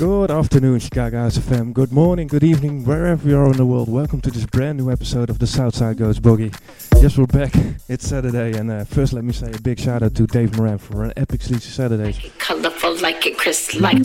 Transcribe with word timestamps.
Good 0.00 0.30
afternoon, 0.30 0.78
Chicago 0.78 1.18
House 1.18 1.36
FM. 1.36 1.74
Good 1.74 1.92
morning, 1.92 2.26
good 2.26 2.42
evening, 2.42 2.86
wherever 2.86 3.28
you 3.28 3.36
are 3.36 3.48
in 3.48 3.58
the 3.58 3.66
world. 3.66 3.90
Welcome 3.90 4.22
to 4.22 4.30
this 4.30 4.46
brand 4.46 4.78
new 4.78 4.90
episode 4.90 5.28
of 5.28 5.38
the 5.38 5.46
Southside 5.46 5.98
Goes 5.98 6.18
Boogie. 6.18 6.58
Yes, 7.02 7.18
we're 7.18 7.26
back. 7.26 7.52
It's 7.90 8.08
Saturday, 8.08 8.56
and 8.58 8.70
uh, 8.70 8.84
first 8.86 9.12
let 9.12 9.24
me 9.24 9.34
say 9.34 9.52
a 9.52 9.60
big 9.60 9.78
shout 9.78 10.02
out 10.02 10.14
to 10.14 10.26
Dave 10.26 10.56
Moran 10.56 10.78
for 10.78 11.04
an 11.04 11.12
epic 11.18 11.42
sleazy 11.42 11.68
Saturday. 11.68 12.14
colorful 12.38 12.96
like 13.02 13.26
it 13.26 13.36
Chris 13.36 13.74
like 13.74 13.98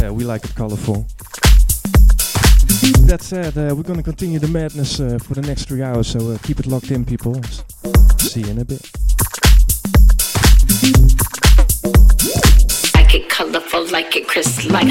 Yeah, 0.00 0.10
we 0.10 0.24
like 0.24 0.44
it 0.44 0.56
colorful. 0.56 1.06
That 3.06 3.20
said, 3.22 3.56
uh, 3.56 3.72
we're 3.76 3.84
gonna 3.84 4.02
continue 4.02 4.40
the 4.40 4.48
madness 4.48 4.98
uh, 4.98 5.18
for 5.22 5.34
the 5.34 5.42
next 5.42 5.68
three 5.68 5.82
hours, 5.84 6.08
so 6.08 6.32
uh, 6.32 6.38
keep 6.38 6.58
it 6.58 6.66
locked 6.66 6.90
in, 6.90 7.04
people. 7.04 7.40
See 8.18 8.40
you 8.40 8.48
in 8.48 8.58
a 8.58 8.64
bit. 8.64 8.90
Like 13.10 13.22
it 13.22 13.28
colorful 13.28 13.84
like 13.90 14.14
it 14.14 14.28
like 14.28 14.70
like 14.70 14.86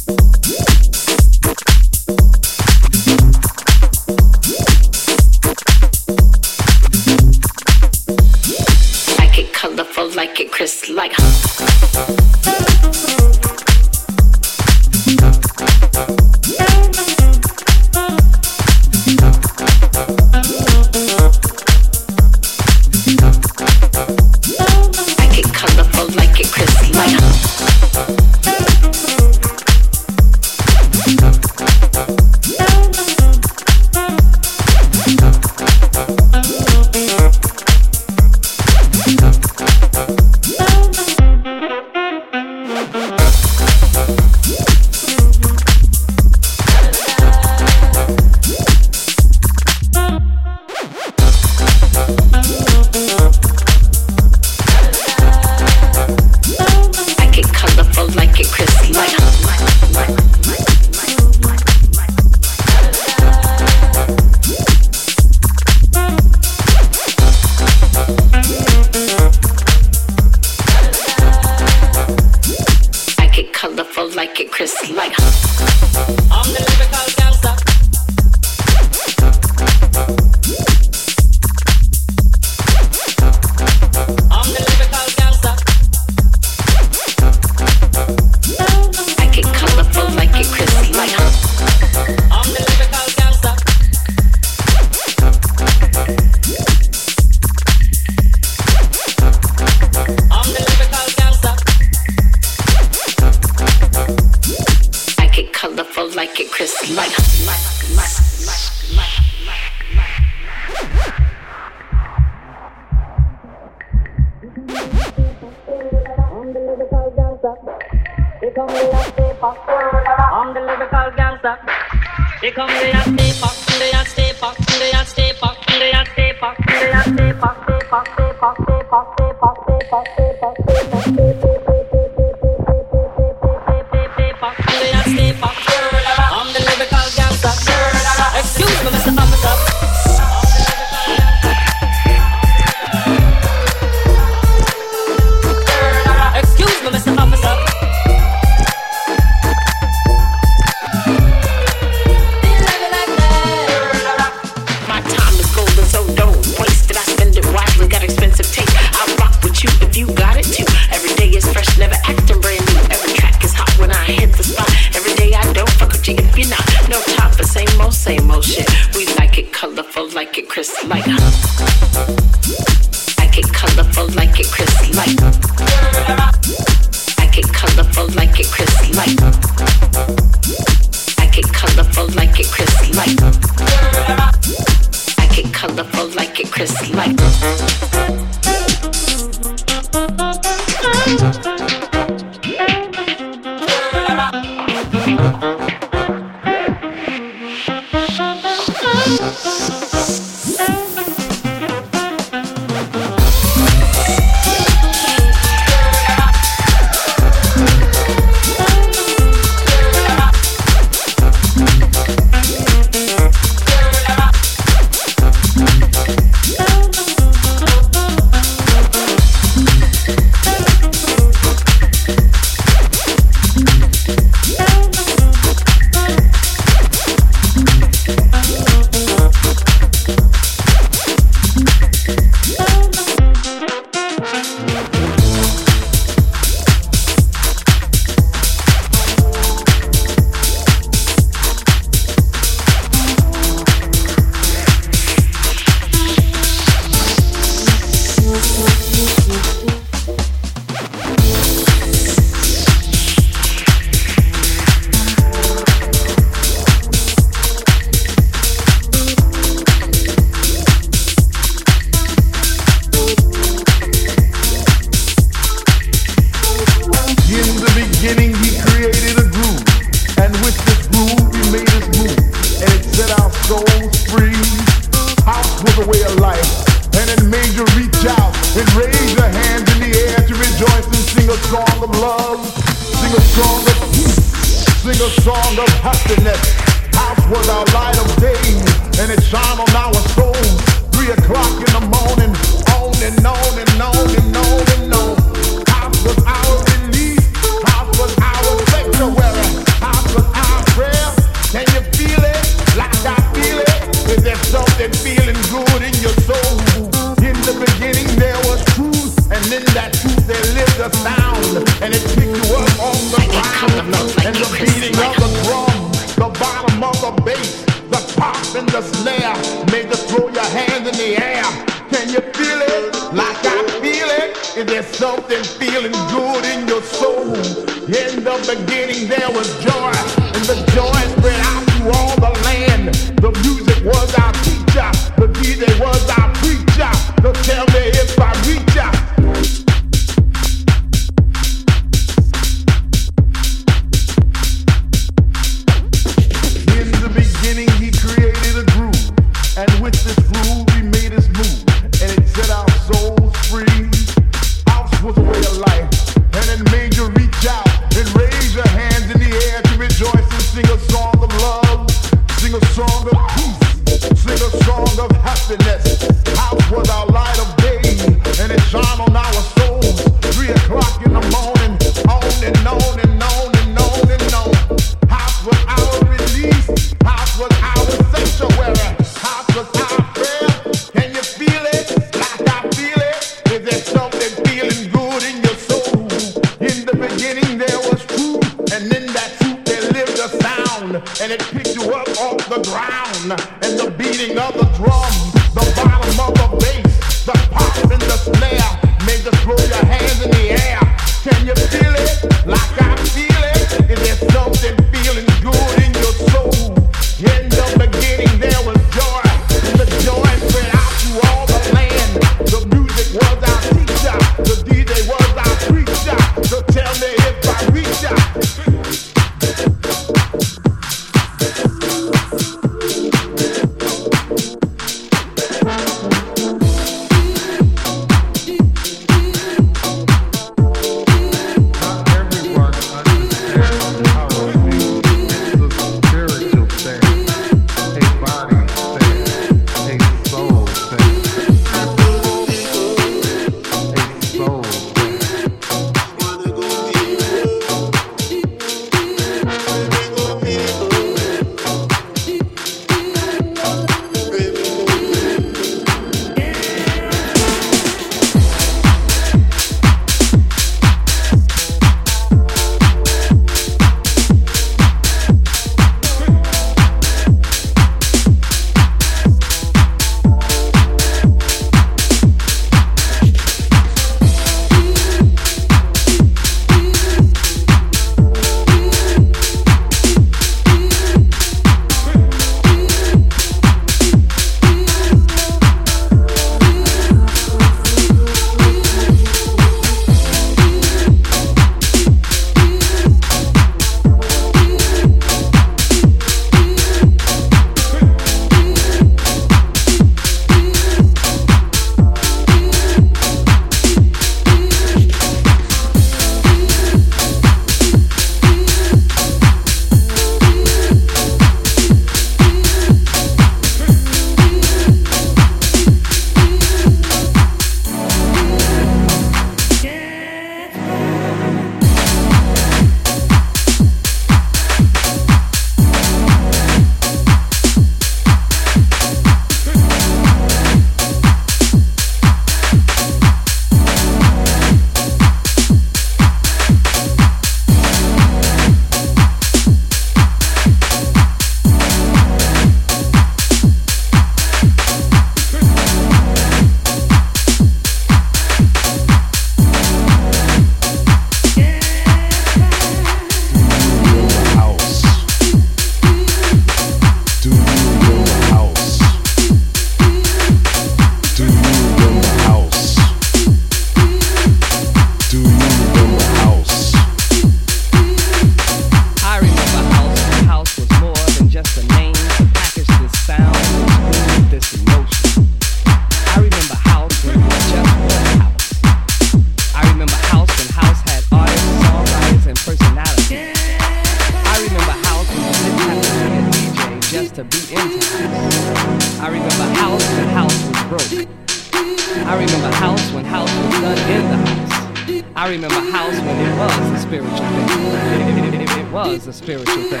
was 599.12 599.26
a 599.26 599.32
spiritual 599.32 599.82
thing. 599.84 600.00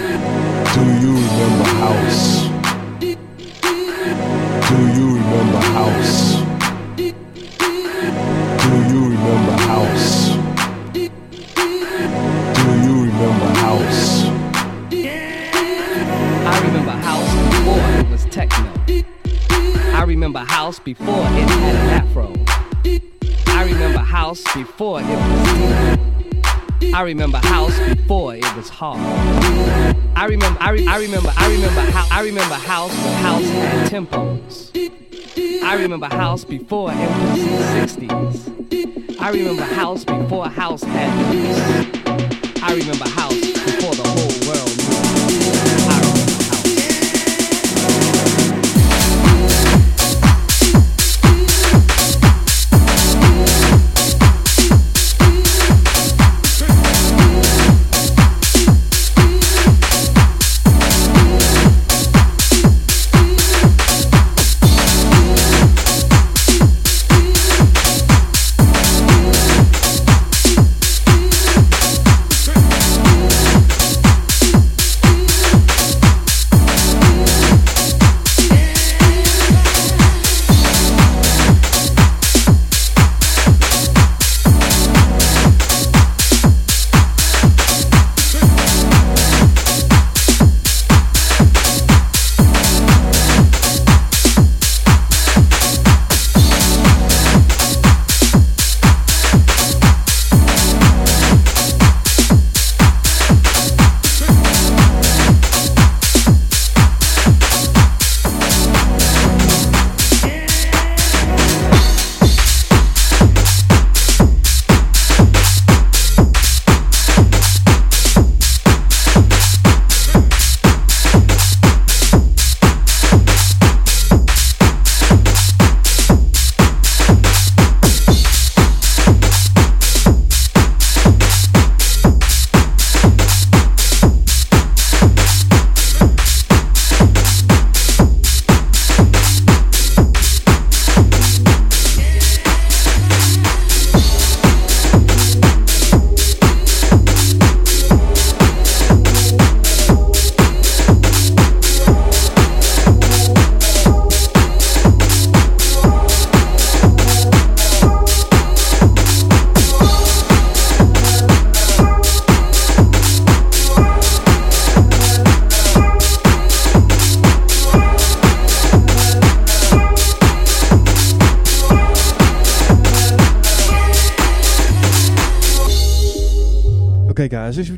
Do 0.74 0.80
you 1.00 1.14
remember 1.14 1.64
house? 1.64 2.48
Do 3.00 3.06
you 4.96 5.06
remember 5.16 5.60
house? 5.60 6.36
Do 6.96 7.04
you 8.90 9.00
remember 9.10 9.56
house? 9.68 10.34
Do 10.92 11.00
you 12.82 12.94
remember 13.04 13.50
house? 13.60 14.24
I 16.46 16.60
remember 16.64 16.92
house 16.92 17.32
before 17.50 17.84
it 18.00 18.08
was 18.10 18.24
techno. 18.26 18.72
I 19.92 20.04
remember 20.06 20.40
house 20.40 20.78
before 20.78 21.20
it 21.20 21.48
had 21.48 21.74
an 21.74 22.08
afro. 22.08 22.32
I 23.48 23.64
remember 23.64 23.98
house 23.98 24.42
before 24.54 25.00
it 25.00 25.06
was 25.06 25.18
deep. 26.16 26.23
I 26.92 27.02
remember 27.02 27.38
house 27.38 27.78
before 27.78 28.34
it 28.34 28.56
was 28.56 28.68
hard. 28.68 29.00
I 30.16 30.26
remember 30.26 30.58
I, 30.60 30.70
re- 30.70 30.86
I 30.86 30.98
remember 30.98 31.32
I 31.36 31.50
remember 31.52 31.80
how 31.80 32.06
I 32.10 32.22
remember 32.22 32.54
house 32.54 32.94
house 32.94 33.44
had 33.44 33.90
tempos. 33.90 34.70
I 35.62 35.74
remember 35.80 36.06
house 36.06 36.44
before 36.44 36.90
MPC 36.90 38.38
60s. 38.38 39.20
I 39.20 39.30
remember 39.30 39.62
house 39.64 40.04
before 40.04 40.48
house 40.48 40.82
had 40.82 41.34
loops. 41.34 42.62
I 42.62 42.74
remember 42.74 43.08
house 43.08 43.53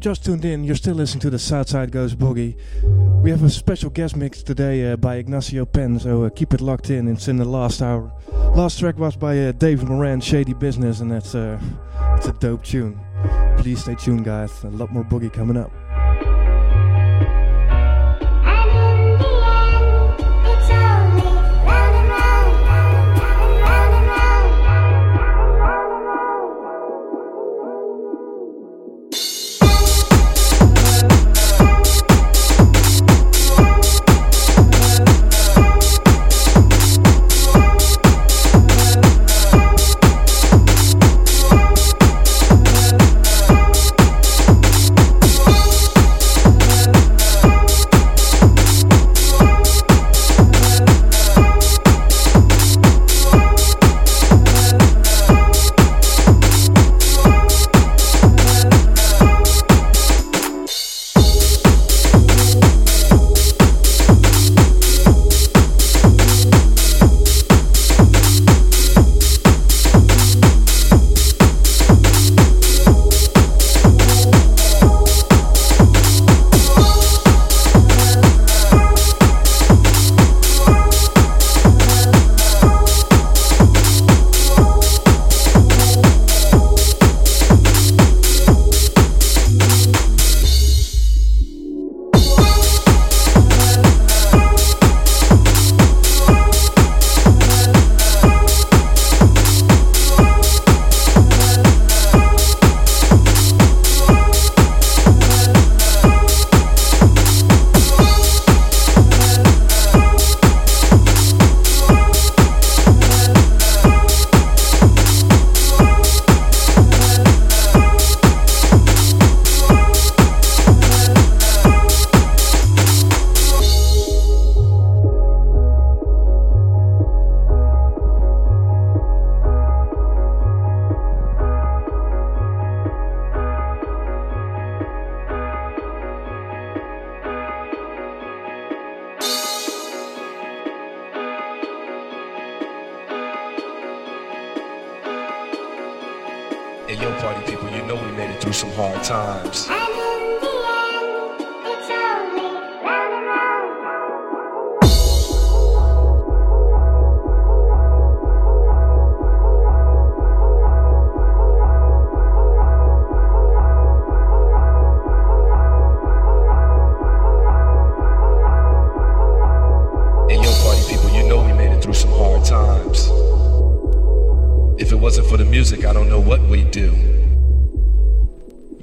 just 0.06 0.24
tuned 0.24 0.44
in, 0.44 0.62
you're 0.62 0.76
still 0.76 0.94
listening 0.94 1.20
to 1.20 1.30
the 1.30 1.38
Southside 1.38 1.90
Goes 1.90 2.14
Boogie. 2.14 2.54
We 3.24 3.30
have 3.30 3.42
a 3.42 3.50
special 3.50 3.90
guest 3.90 4.14
mix 4.14 4.40
today 4.40 4.92
uh, 4.92 4.96
by 4.96 5.16
Ignacio 5.16 5.64
Penn, 5.64 5.98
so 5.98 6.22
uh, 6.22 6.30
keep 6.30 6.54
it 6.54 6.60
locked 6.60 6.90
in. 6.90 7.08
It's 7.08 7.26
in 7.26 7.38
the 7.38 7.44
last 7.44 7.82
hour. 7.82 8.12
Last 8.54 8.78
track 8.78 8.98
was 8.98 9.16
by 9.16 9.36
uh, 9.36 9.50
David 9.50 9.88
Moran, 9.88 10.20
Shady 10.20 10.54
Business, 10.54 11.00
and 11.00 11.10
that's 11.10 11.34
uh, 11.34 11.60
it's 12.16 12.28
a 12.28 12.32
dope 12.34 12.62
tune. 12.62 13.00
Please 13.58 13.82
stay 13.82 13.96
tuned, 13.96 14.24
guys. 14.24 14.62
A 14.62 14.68
lot 14.68 14.92
more 14.92 15.02
boogie 15.02 15.32
coming 15.32 15.56
up. 15.56 15.72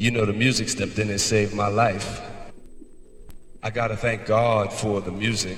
You 0.03 0.11
know, 0.11 0.25
the 0.25 0.33
music 0.33 0.67
stepped 0.67 0.99
in 0.99 1.09
and 1.09 1.21
saved 1.21 1.53
my 1.53 1.69
life. 1.69 2.19
I 3.63 3.69
gotta 3.69 3.95
thank 3.95 4.25
God 4.25 4.73
for 4.73 4.99
the 4.99 5.13
music 5.13 5.57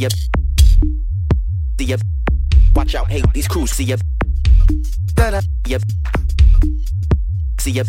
See 0.00 0.06
ya. 0.06 0.08
See 1.78 1.84
ya. 1.84 1.96
Watch 2.74 2.94
out, 2.94 3.10
hey, 3.10 3.22
these 3.34 3.46
crews. 3.46 3.70
See 3.70 3.84
ya. 3.84 3.96
Da 5.14 5.30
da. 5.30 5.40
Yep. 5.66 5.82
See 7.58 7.72
ya. 7.72 7.84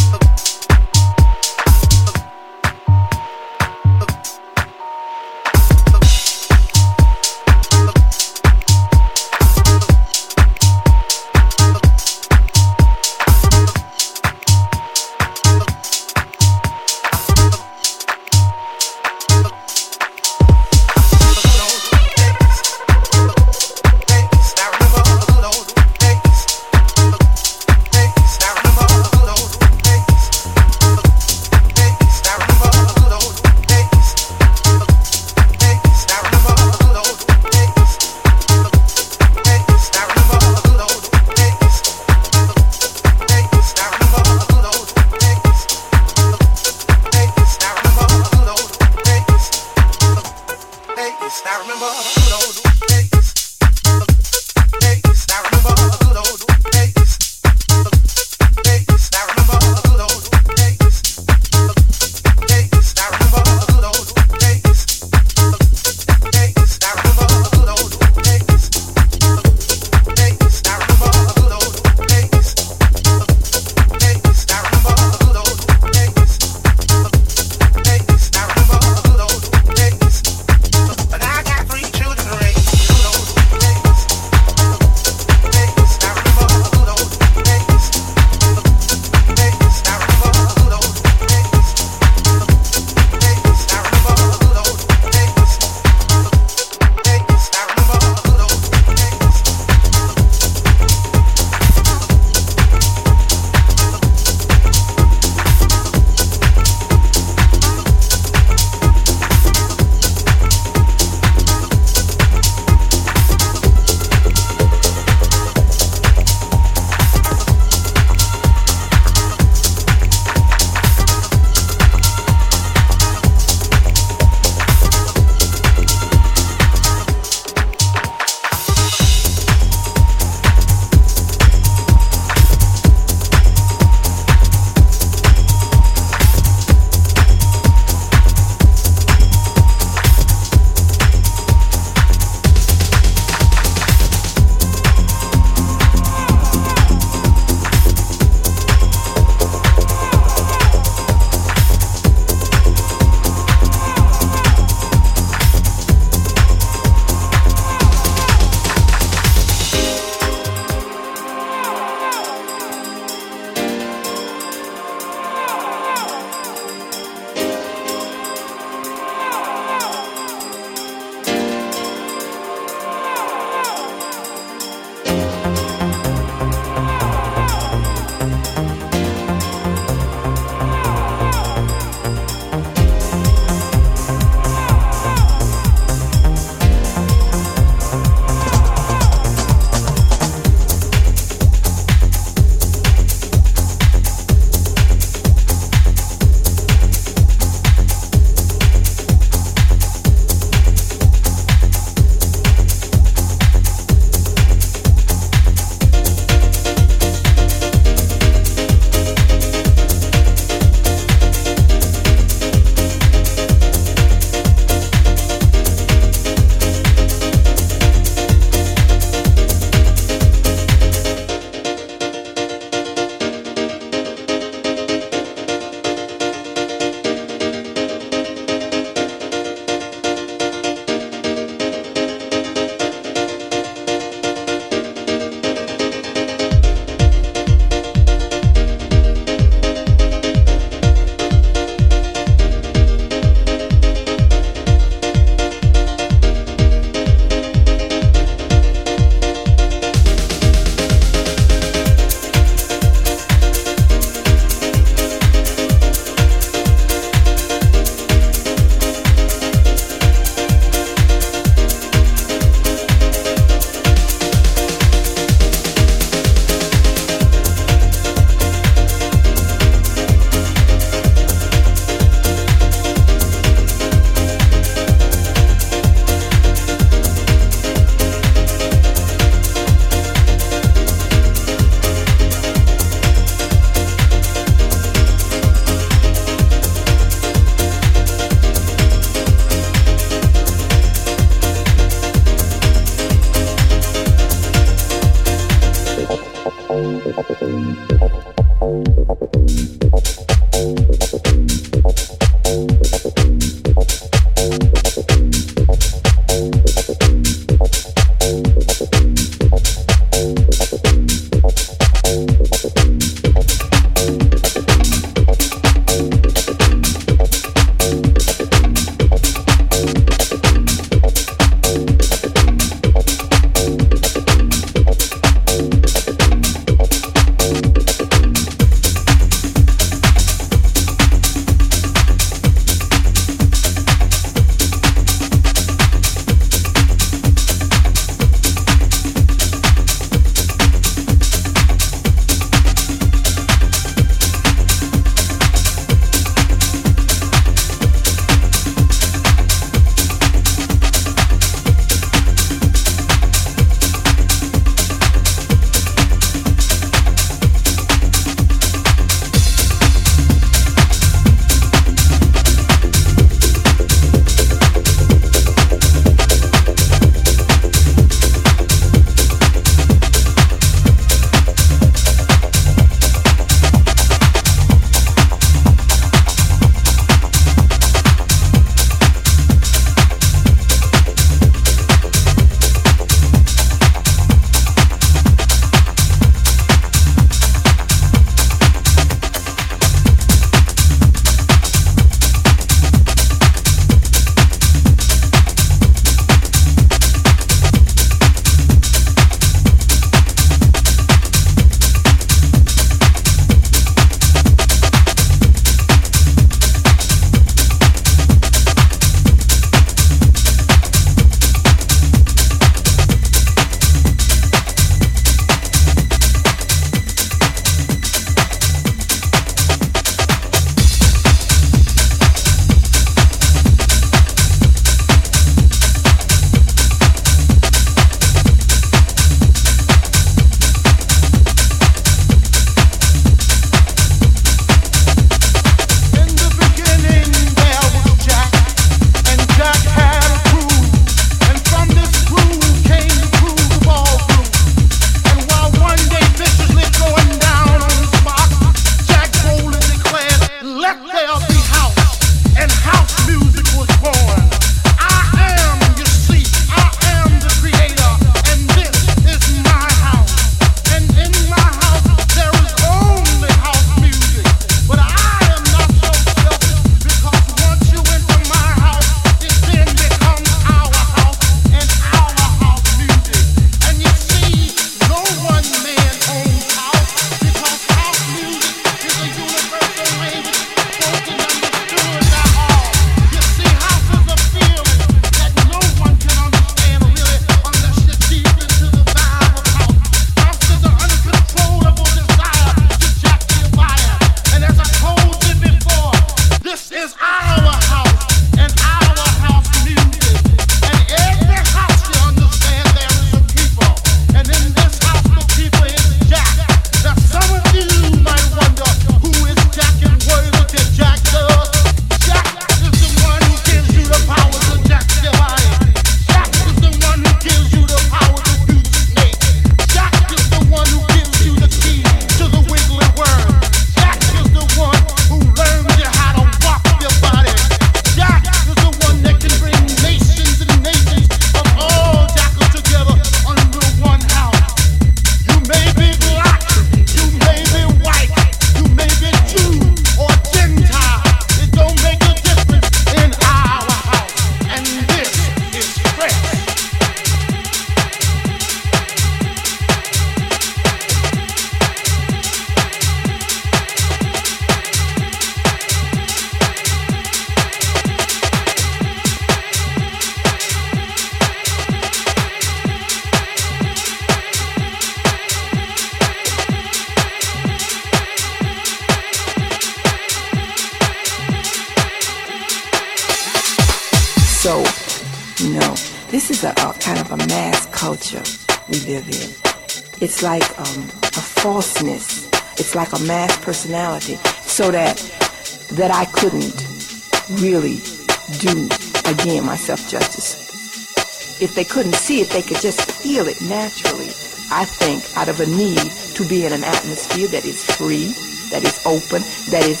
They 591.76 591.84
couldn't 591.84 592.14
see 592.14 592.40
it, 592.40 592.48
they 592.48 592.62
could 592.62 592.80
just 592.80 593.12
feel 593.12 593.46
it 593.46 593.60
naturally. 593.60 594.30
I 594.70 594.84
think 594.86 595.36
out 595.36 595.48
of 595.48 595.60
a 595.60 595.66
need 595.66 596.10
to 596.34 596.48
be 596.48 596.64
in 596.64 596.72
an 596.72 596.82
atmosphere 596.82 597.48
that 597.48 597.66
is 597.66 597.84
free, 597.84 598.32
that 598.70 598.82
is 598.82 598.98
open, 599.04 599.42
that 599.70 599.86
is 599.86 600.00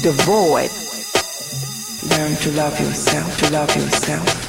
devoid. 0.00 0.70
Learn 2.08 2.36
to 2.36 2.52
love 2.52 2.78
yourself, 2.80 3.36
to 3.38 3.50
love 3.50 3.74
yourself. 3.74 4.47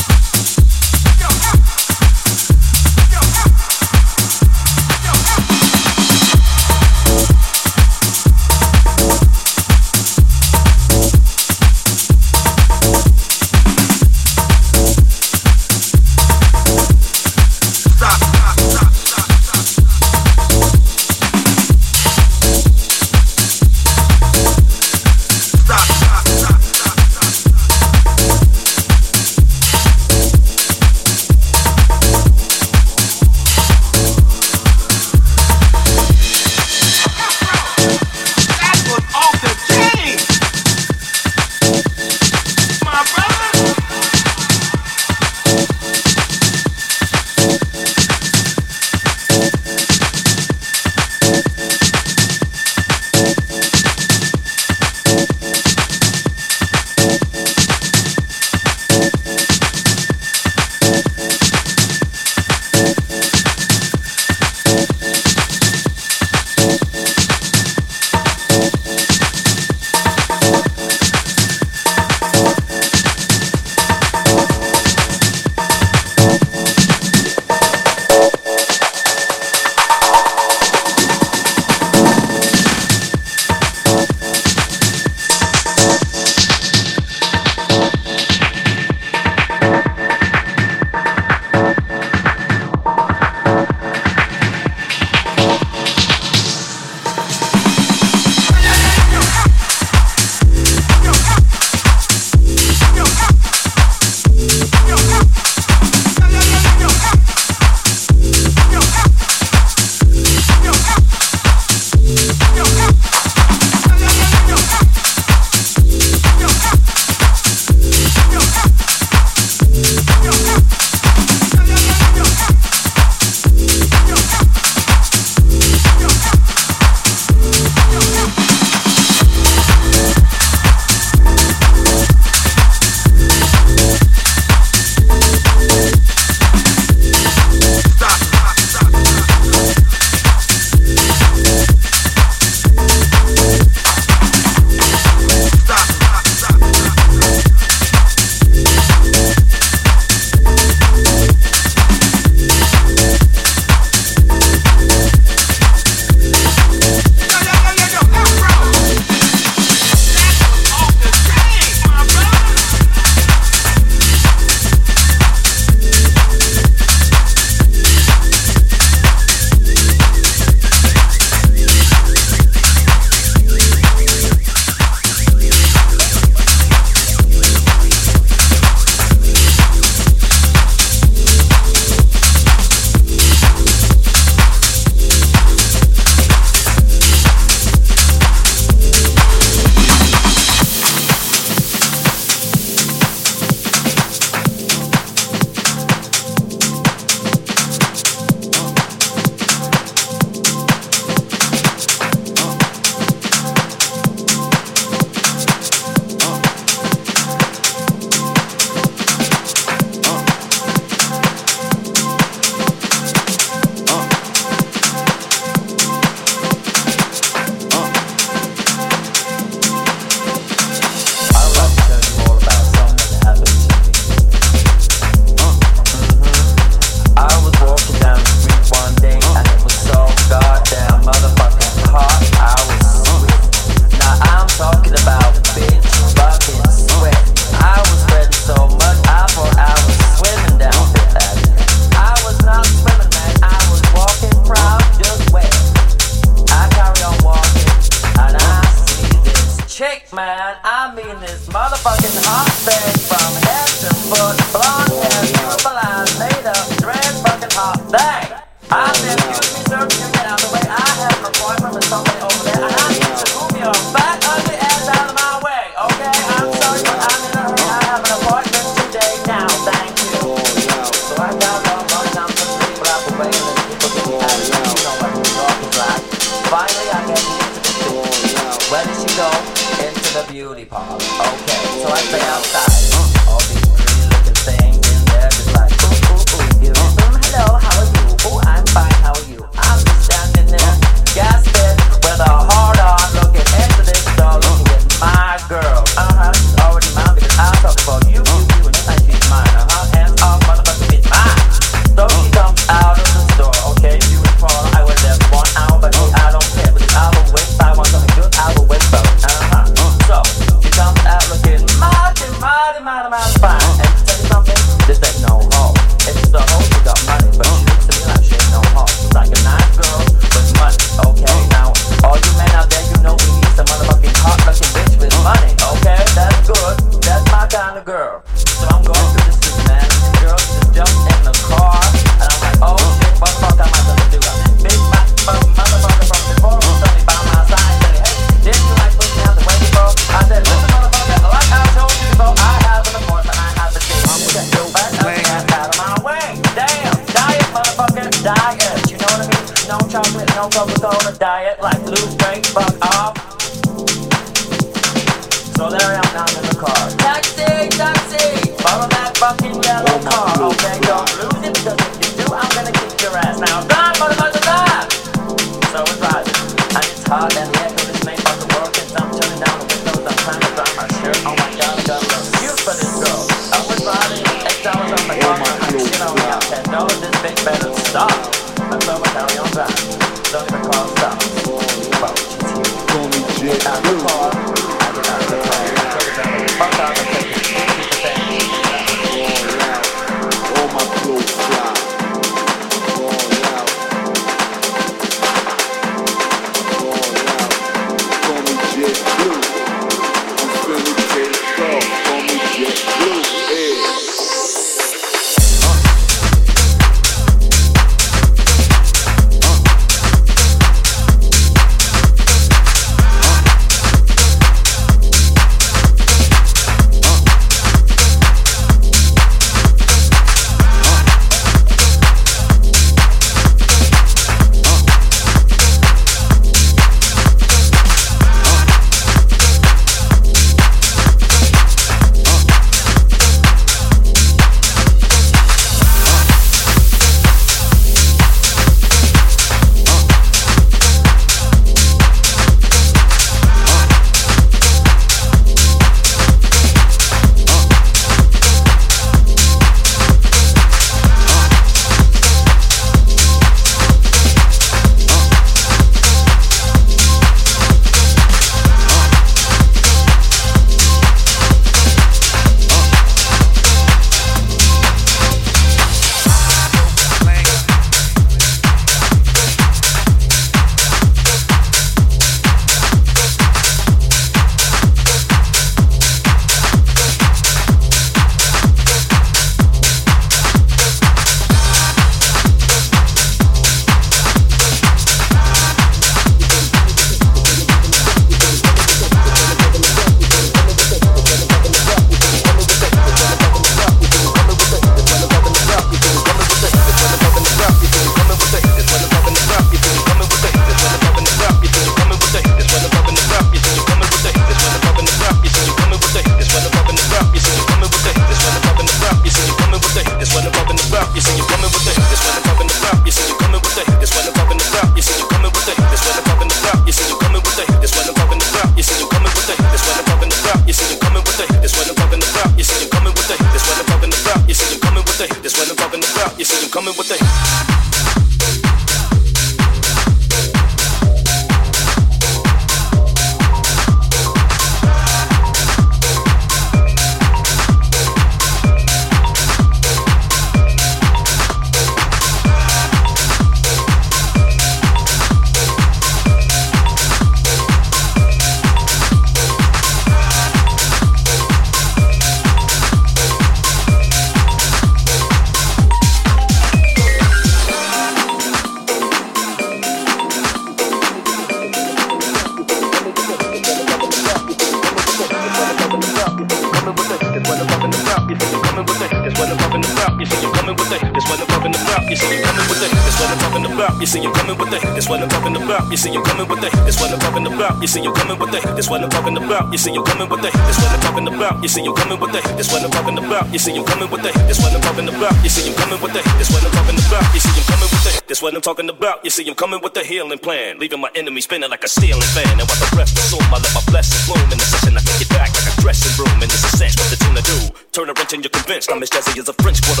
talking 588.71 588.87
about? 588.87 589.19
You 589.25 589.31
see, 589.31 589.43
I'm 589.49 589.55
coming 589.55 589.81
with 589.83 589.97
a 589.97 590.03
healing 590.03 590.39
plan, 590.39 590.79
leaving 590.79 591.01
my 591.01 591.11
enemy 591.13 591.41
spinning 591.41 591.69
like 591.69 591.83
a 591.83 591.89
ceiling 591.89 592.31
fan. 592.31 592.55
And 592.55 592.63
while 592.63 592.79
the 592.79 592.87
breath 592.95 593.11
consume, 593.11 593.43
I 593.51 593.59
let 593.59 593.73
my 593.75 593.83
blessings 593.91 594.23
bloom 594.23 594.47
in 594.47 594.55
the 594.55 594.63
session. 594.63 594.95
I 594.95 595.03
take 595.03 595.27
it 595.27 595.29
back 595.29 595.51
like 595.51 595.67
a 595.67 595.75
dressing 595.83 596.15
room, 596.15 596.31
In 596.39 596.47
the 596.47 596.59
sense 596.79 596.95
what 596.95 597.11
the 597.11 597.19
tune 597.19 597.35
to 597.35 597.43
do. 597.43 597.59
Turn 597.91 598.07
a 598.07 598.15
wrench 598.15 598.31
and 598.31 598.39
you're 598.39 598.55
convinced 598.55 598.87
I'm 598.87 599.03
as 599.03 599.11
jazzy 599.11 599.35
as 599.43 599.49
a 599.51 599.55
French 599.59 599.83
quarter 599.83 600.00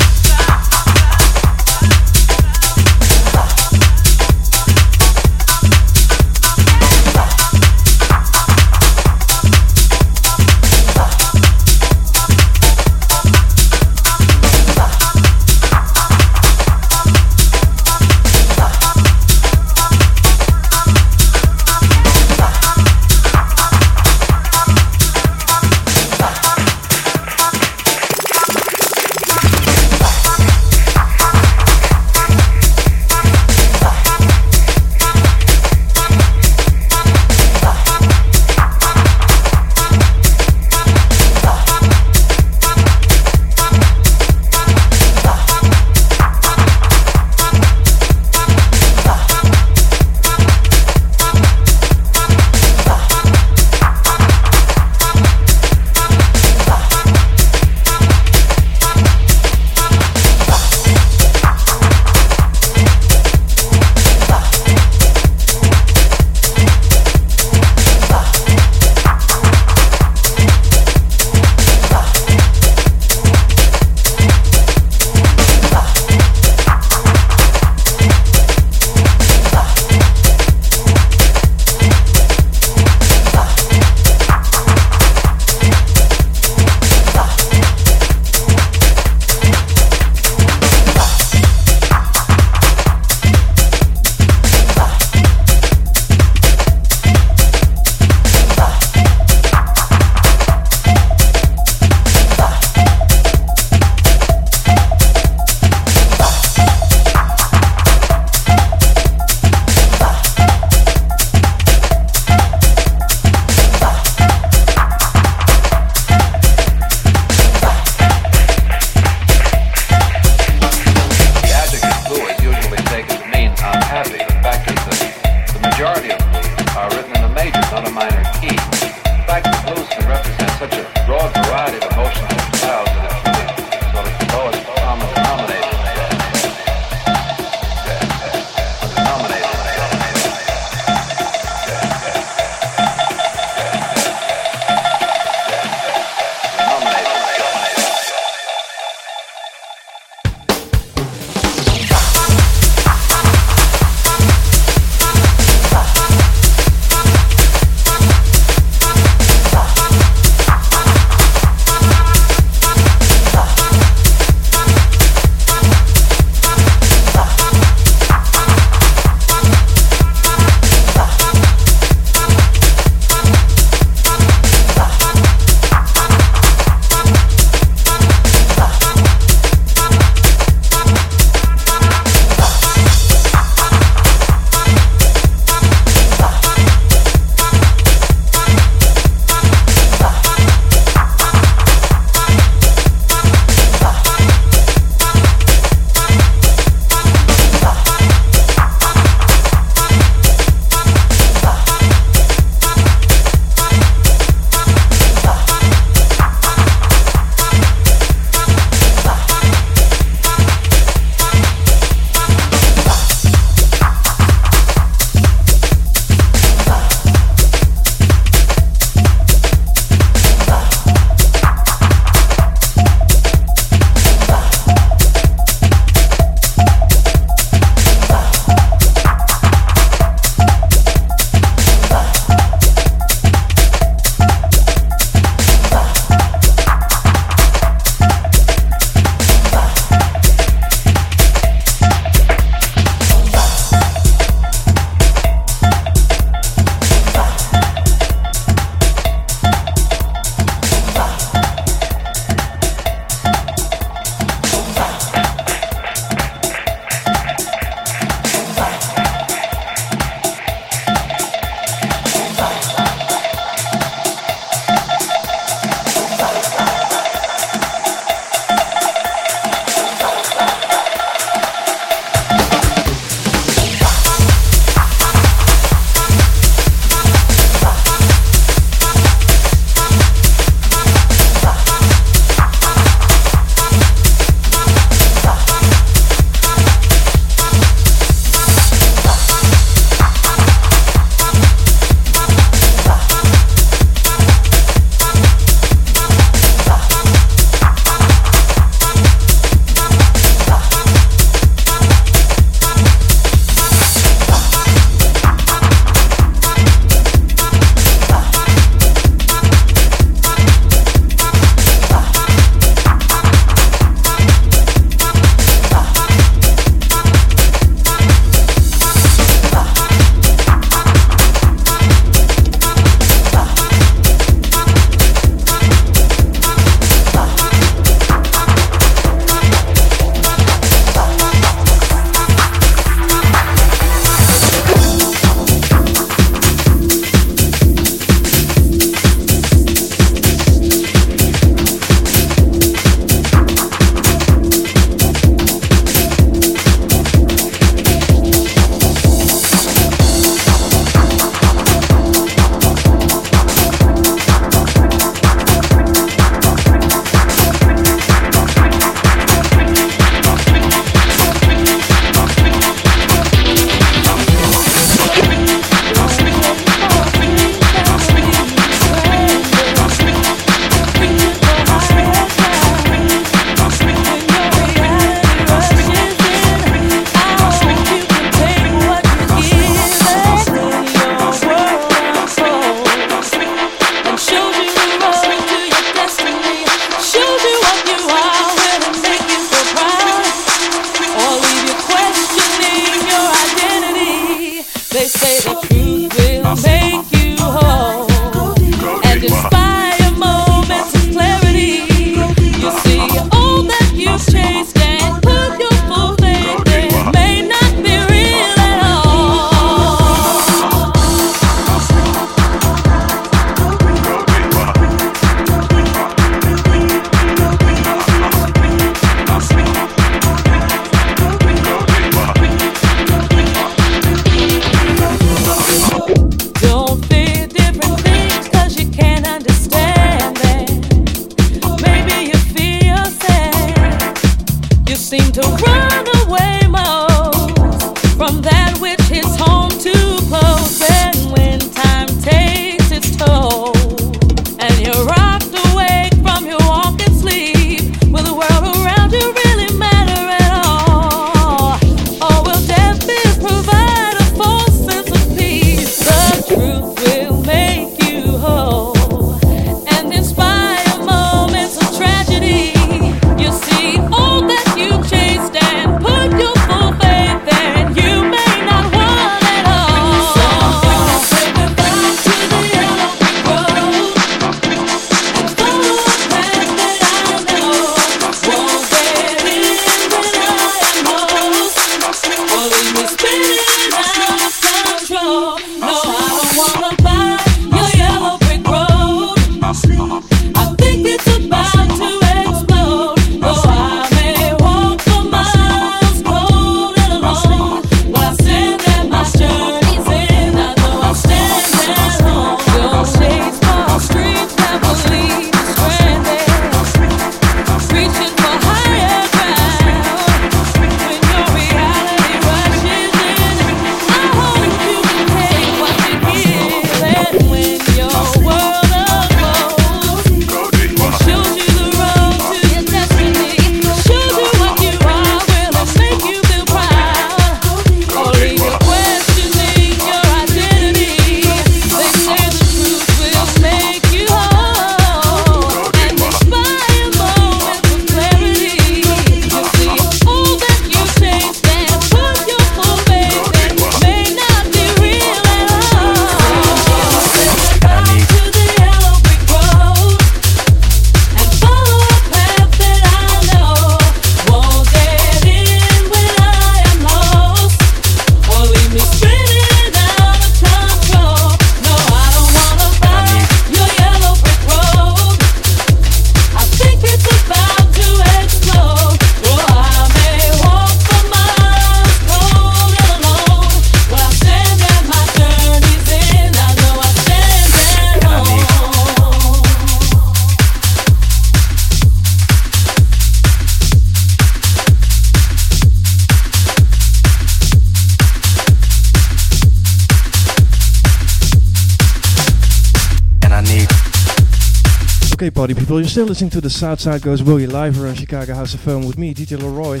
People, 595.74 596.00
you're 596.00 596.08
still 596.08 596.26
listening 596.26 596.50
to 596.50 596.60
the 596.60 596.68
Southside 596.68 597.22
Goes 597.22 597.42
Boogie 597.42 597.70
live 597.70 598.02
around 598.02 598.16
Chicago 598.16 598.54
House 598.54 598.74
of 598.74 598.80
Film 598.80 599.06
with 599.06 599.18
me, 599.18 599.32
DJ 599.32 599.56
Leroy, 599.56 600.00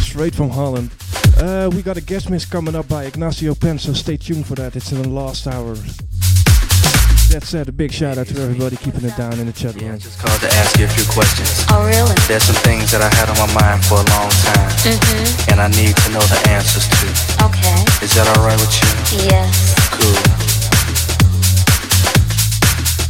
straight 0.00 0.34
from 0.34 0.48
Holland. 0.48 0.90
Uh, 1.36 1.68
we 1.74 1.82
got 1.82 1.98
a 1.98 2.00
guest 2.00 2.30
mix 2.30 2.46
coming 2.46 2.74
up 2.74 2.88
by 2.88 3.04
Ignacio 3.04 3.54
Penn, 3.54 3.78
so 3.78 3.92
stay 3.92 4.16
tuned 4.16 4.46
for 4.46 4.54
that, 4.54 4.74
it's 4.74 4.92
in 4.92 5.02
the 5.02 5.08
last 5.08 5.46
hour. 5.46 5.74
That 7.28 7.42
said, 7.44 7.68
a 7.68 7.72
big 7.72 7.92
shout 7.92 8.16
out 8.16 8.28
to 8.28 8.40
everybody 8.40 8.76
keeping 8.76 9.04
it 9.04 9.14
down 9.18 9.38
in 9.38 9.44
the 9.46 9.52
chat 9.52 9.74
room. 9.74 9.84
Yeah, 9.84 9.94
I 9.94 9.98
just 9.98 10.18
called 10.18 10.40
to 10.40 10.48
ask 10.54 10.78
you 10.78 10.86
a 10.86 10.88
few 10.88 11.04
questions. 11.12 11.66
Oh, 11.68 11.84
really? 11.84 12.16
There's 12.24 12.44
some 12.44 12.56
things 12.64 12.90
that 12.92 13.02
I 13.04 13.12
had 13.20 13.28
on 13.28 13.36
my 13.36 13.52
mind 13.52 13.84
for 13.84 14.00
a 14.00 14.06
long 14.16 14.32
time, 14.48 14.70
mm-hmm. 14.80 15.50
and 15.52 15.60
I 15.60 15.68
need 15.76 15.92
to 15.92 16.08
know 16.08 16.24
the 16.24 16.40
answers 16.48 16.88
to. 16.88 17.06
Okay. 17.44 17.84
Is 18.00 18.16
that 18.16 18.24
alright 18.38 18.56
with 18.56 18.72
you? 18.80 19.28
Yes. 19.28 19.76
Cool. 19.92 20.46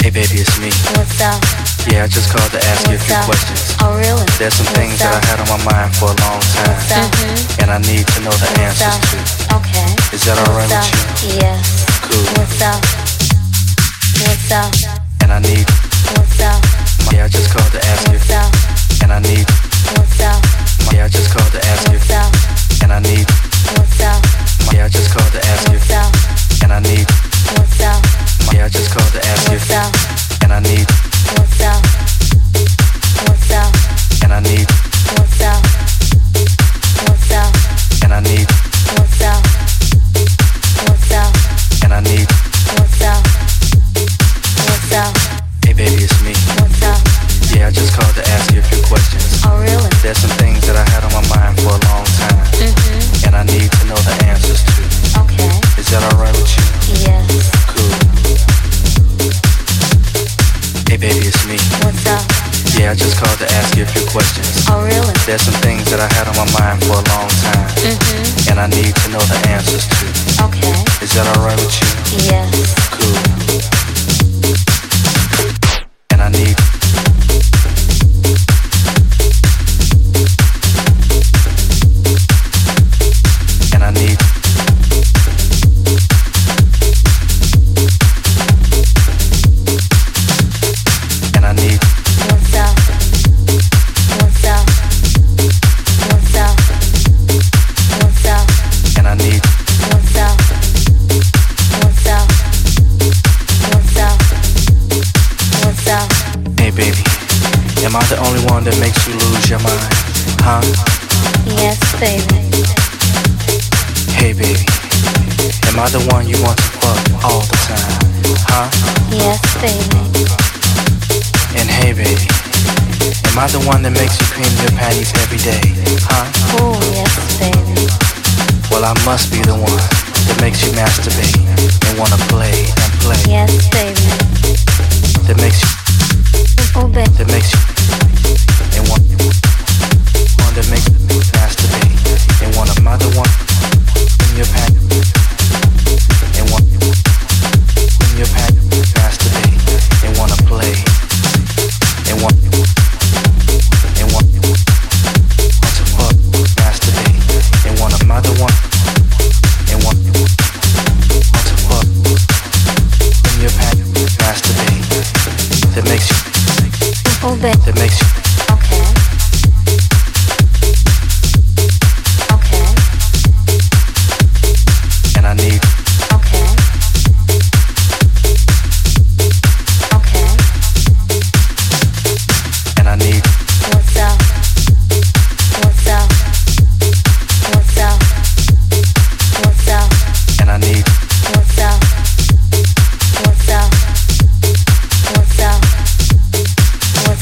Hey 0.03 0.11
baby, 0.11 0.43
it's 0.43 0.59
me. 0.59 0.71
What's 0.95 1.21
up? 1.21 1.56
Yeah, 1.87 2.03
I 2.03 2.09
just 2.11 2.29
called 2.35 2.51
to 2.51 2.59
ask 2.67 2.83
What's 2.83 2.91
you 2.91 2.99
a 2.99 3.07
few 3.07 3.15
up? 3.15 3.25
questions. 3.31 3.63
Oh, 3.79 3.95
really? 3.95 4.27
There's 4.43 4.59
some 4.59 4.67
What's 4.67 4.79
things 4.79 4.99
up? 5.07 5.15
that 5.15 5.23
I 5.23 5.27
had 5.31 5.39
on 5.39 5.49
my 5.55 5.61
mind 5.71 5.91
for 5.95 6.11
a 6.11 6.17
long 6.19 6.43
time. 6.59 6.75
Mm-hmm. 6.91 7.63
And 7.63 7.69
I 7.71 7.79
need 7.87 8.03
to 8.11 8.19
know 8.27 8.35
the 8.35 8.49
What's 8.59 8.83
answers 8.83 8.91
up? 8.91 9.01
to. 9.07 9.19
Okay. 9.63 9.89
Is 10.11 10.23
that 10.27 10.35
alright 10.51 10.67
with 10.67 10.83
you? 11.23 11.39
Yeah. 11.39 11.57
Cool. 12.11 12.27
What's 12.35 12.59
up? 12.59 12.83
What's 14.19 14.51
up? 14.51 14.71
And 15.23 15.31
I 15.31 15.39
need. 15.47 15.63
What's 16.11 16.43
up? 16.43 16.59
Yeah, 17.15 17.25
I 17.25 17.29
just 17.31 17.55
called 17.55 17.71
to 17.71 17.79
ask 17.79 18.03
you. 18.11 18.19
And 19.07 19.11
I 19.15 19.23
need. 19.23 19.47
What's 19.95 20.19
up? 20.27 20.43
Yeah, 20.91 21.07
I 21.07 21.09
just 21.09 21.31
called 21.31 21.53
to 21.55 21.63
ask 21.71 21.87
you. 21.87 22.03
And 22.83 22.91
I 22.91 22.99
need. 22.99 23.31
What's 23.79 24.03
up? 24.03 24.19
Yeah, 24.75 24.87
I 24.87 24.89
just 24.91 25.15
called 25.15 25.31
to 25.39 25.41
ask 25.55 25.71
you. 25.71 25.79
And 26.67 26.75
I 26.75 26.83
need. 26.83 27.07
What's 27.55 27.79
up? 27.79 28.03
Yeah, 28.51 28.67
I 28.67 28.69
just 28.75 28.91
called 28.91 29.13
to 29.15 29.23
ask 29.23 29.47
you. 29.55 29.63
And 30.43 30.51
I 30.51 30.59
need. 30.67 30.87
And 34.23 34.33
I 34.33 34.41
need. 34.41 34.67
And 38.03 38.13
I 38.13 38.21
need. 38.21 38.66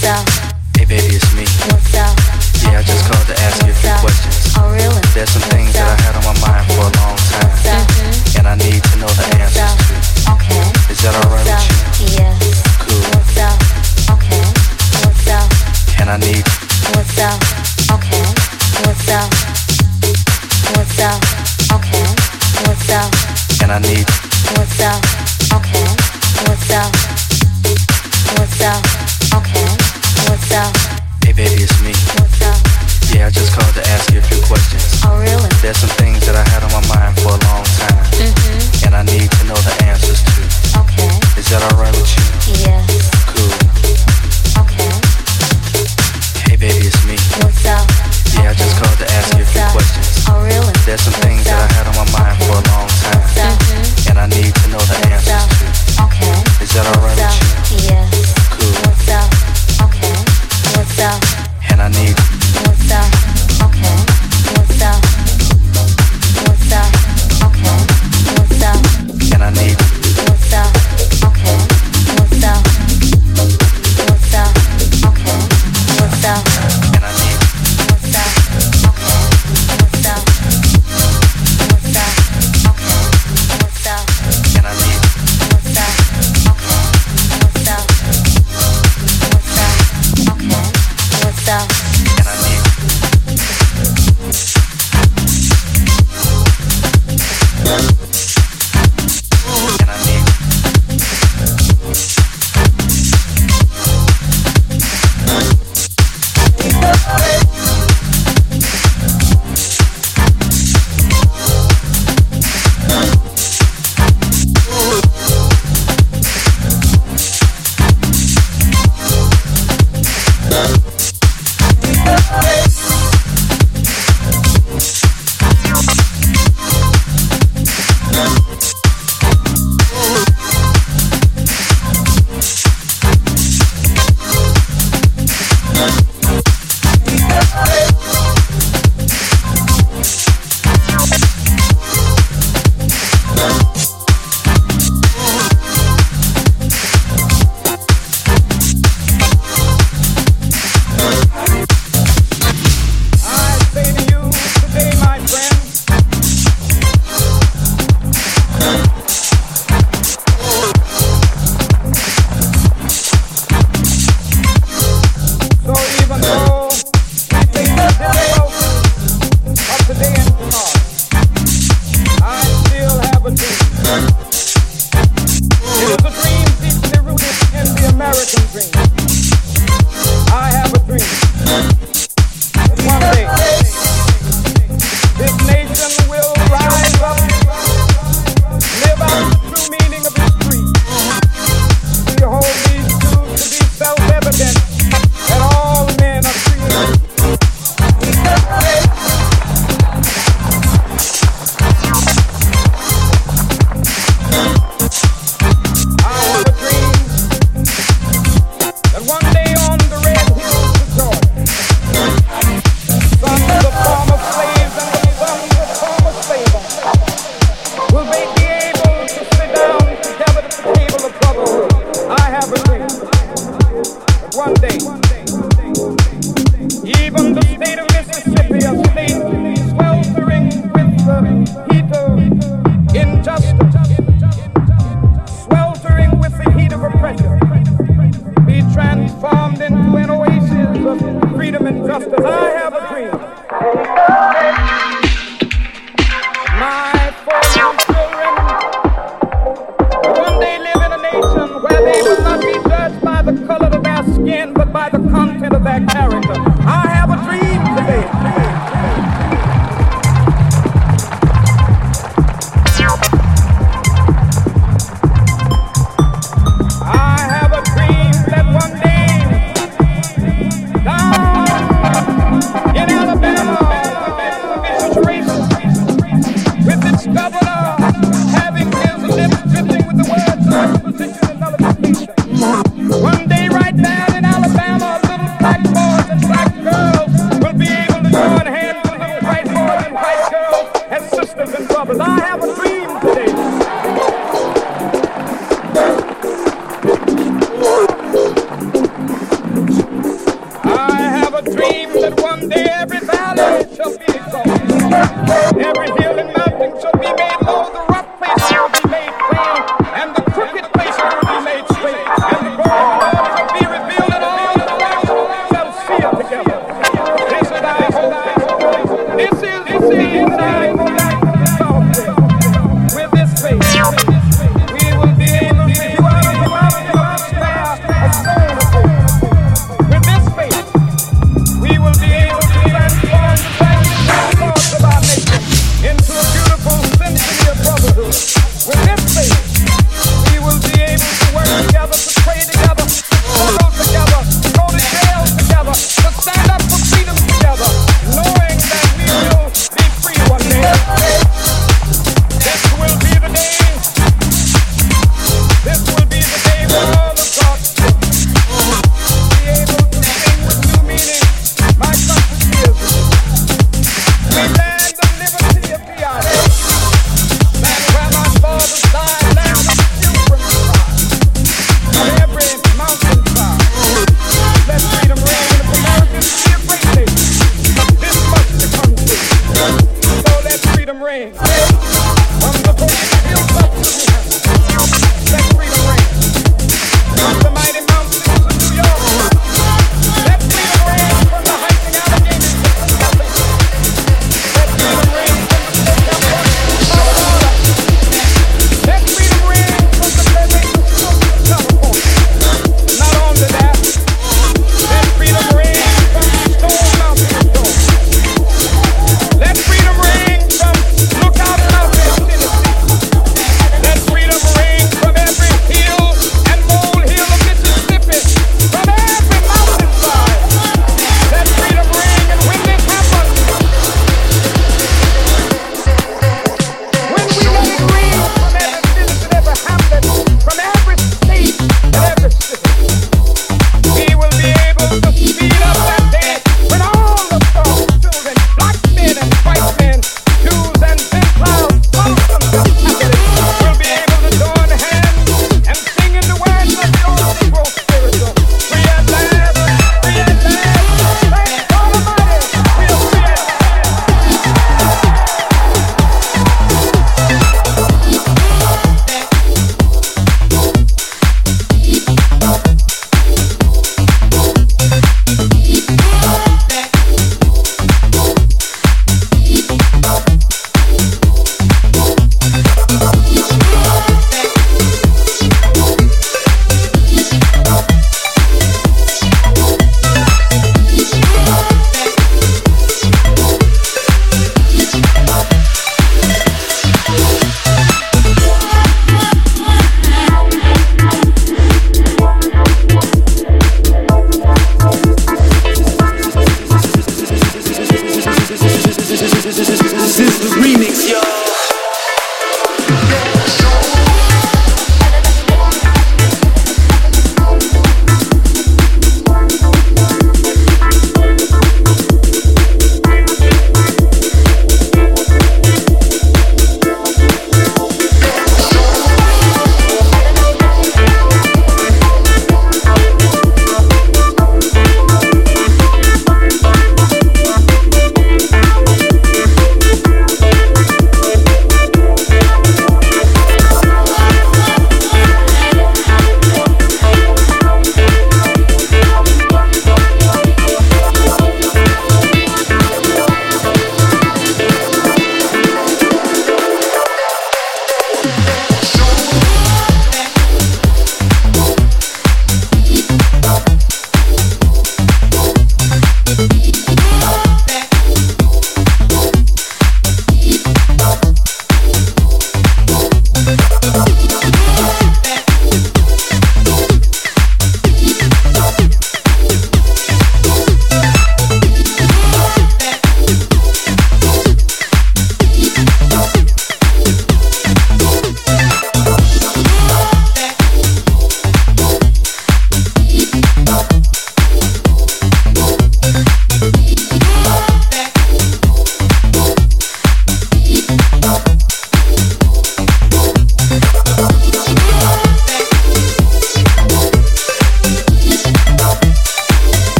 What's 0.00 0.16
up? 0.16 0.56
Hey 0.78 0.86
baby, 0.88 1.12
it's 1.12 1.28
me. 1.36 1.44
What's 1.68 1.92
up? 1.92 2.16
Yeah, 2.64 2.72
okay. 2.72 2.76
I 2.80 2.82
just 2.88 3.04
called 3.04 3.26
to 3.28 3.36
ask 3.44 3.60
What's 3.60 3.68
you 3.68 3.72
a 3.72 3.76
few 3.84 3.90
up? 3.90 4.00
questions. 4.00 4.56
Oh 4.56 4.72
really? 4.72 5.02
There's 5.12 5.28
some 5.28 5.44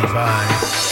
divine. 0.00 0.87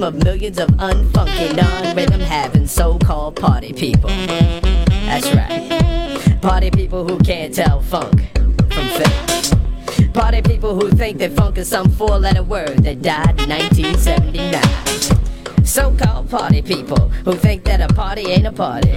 of 0.00 0.14
millions 0.24 0.58
of 0.58 0.68
unfunky, 0.78 1.54
non 1.56 1.96
rhythm 1.96 2.20
having 2.20 2.66
so 2.66 2.98
called 2.98 3.36
party 3.36 3.72
people. 3.72 4.08
That's 4.08 5.30
right. 5.34 6.40
Party 6.40 6.70
people 6.70 7.06
who 7.06 7.18
can't 7.18 7.52
tell 7.52 7.82
funk 7.82 8.30
from 8.72 8.88
funk. 8.88 10.14
Party 10.14 10.40
people 10.40 10.74
who 10.78 10.90
think 10.90 11.18
that 11.18 11.32
funk 11.32 11.58
is 11.58 11.68
some 11.68 11.90
four 11.90 12.18
letter 12.18 12.42
word 12.42 12.78
that 12.84 13.02
died 13.02 13.38
in 13.40 13.48
1979. 13.50 15.64
So 15.64 15.94
called 15.96 16.30
party 16.30 16.62
people 16.62 17.08
who 17.24 17.34
think 17.34 17.64
that 17.64 17.80
a 17.80 17.88
party 17.92 18.30
ain't 18.30 18.46
a 18.46 18.52
party. 18.52 18.92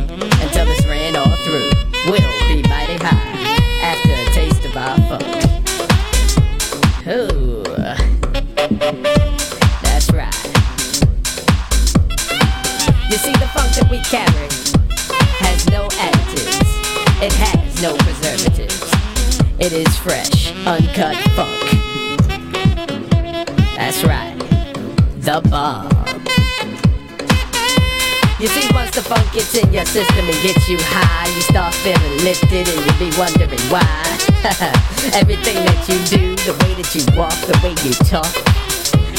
get 30.46 30.70
you 30.70 30.78
high, 30.82 31.26
you 31.34 31.42
start 31.42 31.74
feeling 31.74 32.24
lifted 32.24 32.70
and 32.70 32.86
you 32.86 32.94
be 33.00 33.18
wondering 33.18 33.60
why. 33.74 33.82
Everything 35.18 35.58
that 35.66 35.82
you 35.90 35.98
do, 36.06 36.36
the 36.46 36.54
way 36.62 36.76
that 36.78 36.94
you 36.94 37.02
walk, 37.18 37.34
the 37.50 37.58
way 37.64 37.74
you 37.82 37.94
talk, 38.06 38.30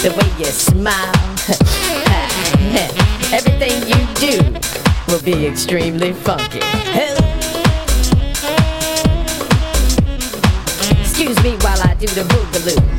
the 0.02 0.14
way 0.14 0.28
you 0.38 0.46
smile, 0.46 1.10
everything 3.32 3.74
you 3.90 3.98
do 4.14 4.38
will 5.08 5.22
be 5.22 5.46
extremely 5.46 6.12
funky. 6.12 6.60
Excuse 11.00 11.42
me 11.42 11.56
while 11.56 11.80
I 11.82 11.96
do 11.98 12.06
the 12.06 12.22
boogaloo. 12.22 12.95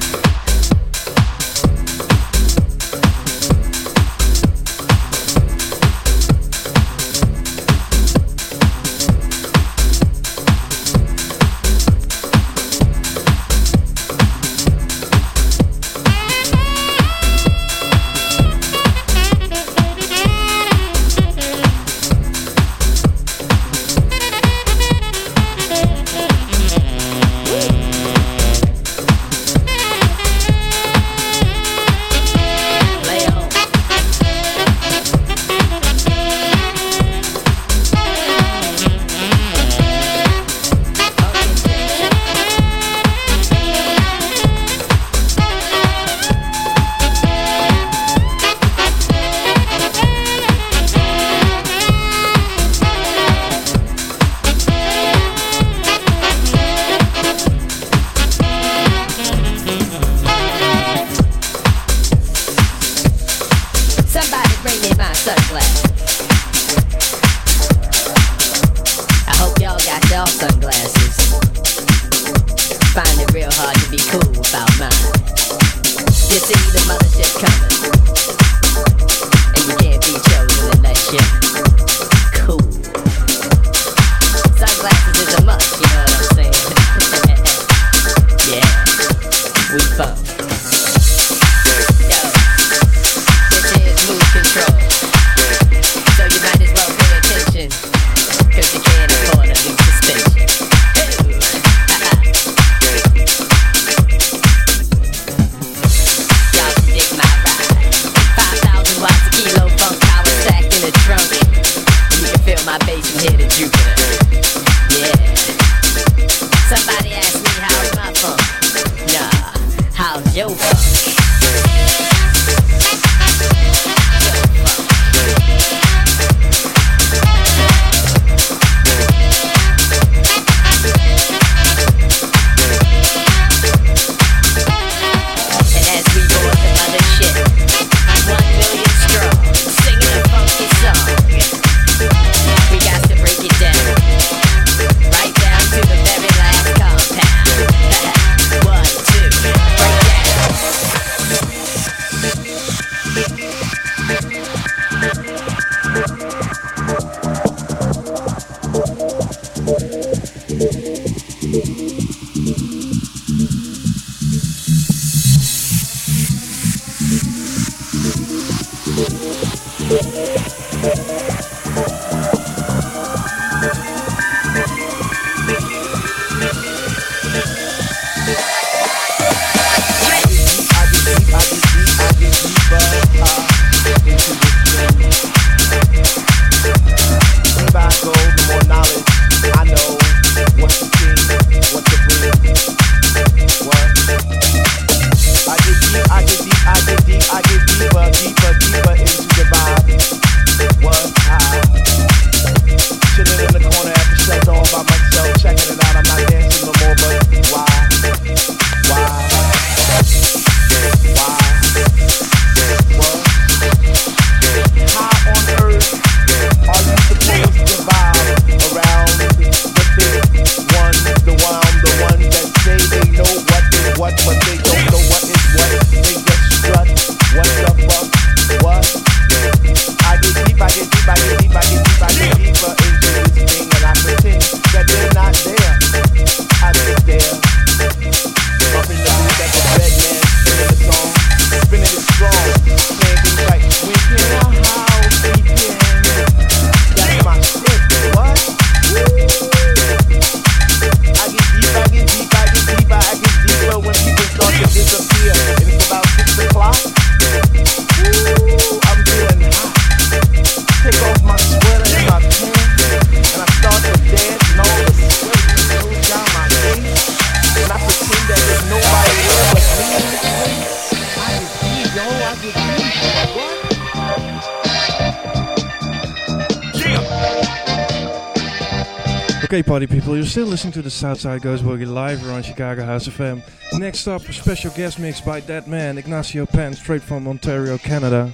Still 280.37 280.45
listening 280.45 280.73
to 280.73 280.83
the 280.83 280.89
Southside 280.91 281.41
Goes 281.41 281.63
Boogie 281.63 281.91
live 281.91 282.19
here 282.21 282.29
on 282.29 282.43
Chicago 282.43 282.85
House 282.85 283.07
FM. 283.07 283.41
Next 283.79 284.07
up, 284.07 284.21
a 284.29 284.31
special 284.31 284.69
guest 284.75 284.99
mix 284.99 285.19
by 285.19 285.39
that 285.39 285.67
man, 285.67 285.97
Ignacio 285.97 286.45
Penn, 286.45 286.75
straight 286.75 287.01
from 287.01 287.27
Ontario, 287.27 287.75
Canada, 287.79 288.31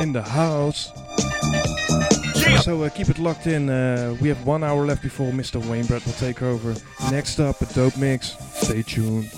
in 0.00 0.12
the 0.12 0.22
house. 0.22 0.92
So 2.62 2.84
uh, 2.84 2.90
keep 2.90 3.08
it 3.08 3.18
locked 3.18 3.48
in. 3.48 3.68
Uh, 3.68 4.16
we 4.20 4.28
have 4.28 4.46
one 4.46 4.62
hour 4.62 4.86
left 4.86 5.02
before 5.02 5.32
Mr. 5.32 5.60
Wayne 5.68 5.84
Brett 5.86 6.06
will 6.06 6.12
take 6.12 6.42
over. 6.42 6.76
Next 7.10 7.40
up, 7.40 7.60
a 7.60 7.66
dope 7.74 7.96
mix. 7.96 8.36
Stay 8.60 8.82
tuned. 8.84 9.28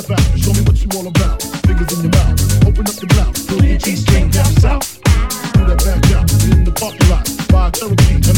Show 0.00 0.54
me 0.54 0.62
what 0.62 0.80
you 0.80 0.88
all 0.98 1.06
about. 1.06 1.42
Fingers 1.66 1.92
in 1.92 2.04
your 2.04 2.12
mouth, 2.12 2.66
open 2.66 2.86
up 2.88 2.96
your 2.96 3.08
your 3.62 3.76
G-string 3.76 4.30
down 4.30 4.46
south. 4.56 4.98
Do 5.52 5.66
that 5.66 5.76
back 5.84 6.12
out 6.16 6.32
in 6.44 6.64
the 6.64 6.72
parking 6.72 7.08
lot. 7.10 7.28
Ride 7.52 7.76
therapy. 7.76 8.29